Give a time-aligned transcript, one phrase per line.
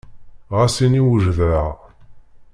[0.57, 1.67] Ɣas ini wejdeɣ.